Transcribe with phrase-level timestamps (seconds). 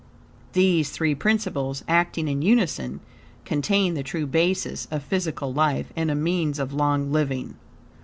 [0.53, 3.01] These three principles, acting in unison,
[3.45, 7.53] contain the true basis of physical life and a means of long living.